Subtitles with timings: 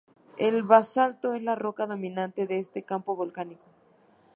[0.39, 3.67] El basalto es la roca dominante de este campo volcánico.